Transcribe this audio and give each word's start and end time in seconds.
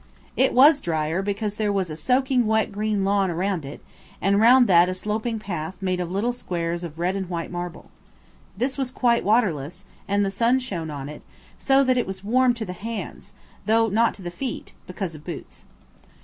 It 0.35 0.55
was 0.55 0.81
dryer 0.81 1.21
because 1.21 1.57
there 1.57 1.71
was 1.71 1.91
a 1.91 1.95
soaking 1.95 2.47
wet 2.47 2.71
green 2.71 3.05
lawn 3.05 3.31
round 3.31 3.65
it, 3.65 3.85
and 4.19 4.39
round 4.41 4.65
that 4.65 4.89
a 4.89 4.95
sloping 4.95 5.37
path 5.37 5.77
made 5.79 5.99
of 5.99 6.09
little 6.09 6.33
squares 6.33 6.83
of 6.83 6.97
red 6.97 7.15
and 7.15 7.29
white 7.29 7.51
marble. 7.51 7.91
This 8.57 8.79
was 8.79 8.89
quite 8.89 9.23
waterless, 9.23 9.85
and 10.07 10.25
the 10.25 10.31
sun 10.31 10.57
shone 10.57 10.89
on 10.89 11.07
it, 11.07 11.21
so 11.59 11.83
that 11.83 11.99
it 11.99 12.07
was 12.07 12.23
warm 12.23 12.55
to 12.55 12.65
the 12.65 12.73
hands, 12.73 13.31
though 13.67 13.89
not 13.89 14.15
to 14.15 14.23
the 14.23 14.31
feet, 14.31 14.73
because 14.87 15.13
of 15.13 15.23
boots. 15.23 15.65